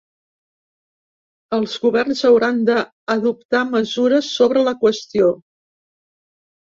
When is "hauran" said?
2.31-2.63